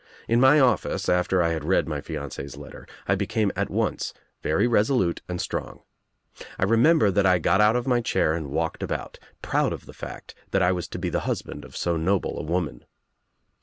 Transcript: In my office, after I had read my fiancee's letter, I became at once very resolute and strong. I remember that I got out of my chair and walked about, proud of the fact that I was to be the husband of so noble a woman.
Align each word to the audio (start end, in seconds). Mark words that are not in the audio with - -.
In 0.27 0.39
my 0.39 0.59
office, 0.59 1.07
after 1.07 1.43
I 1.43 1.49
had 1.49 1.63
read 1.63 1.87
my 1.87 2.01
fiancee's 2.01 2.57
letter, 2.57 2.87
I 3.07 3.13
became 3.13 3.51
at 3.55 3.69
once 3.69 4.15
very 4.41 4.65
resolute 4.67 5.21
and 5.29 5.39
strong. 5.39 5.83
I 6.57 6.63
remember 6.63 7.11
that 7.11 7.27
I 7.27 7.37
got 7.37 7.61
out 7.61 7.75
of 7.75 7.85
my 7.85 8.01
chair 8.01 8.33
and 8.33 8.49
walked 8.49 8.81
about, 8.81 9.19
proud 9.43 9.71
of 9.71 9.85
the 9.85 9.93
fact 9.93 10.33
that 10.49 10.63
I 10.63 10.71
was 10.71 10.87
to 10.87 10.97
be 10.97 11.09
the 11.09 11.19
husband 11.29 11.63
of 11.63 11.77
so 11.77 11.97
noble 11.97 12.39
a 12.39 12.43
woman. 12.43 12.83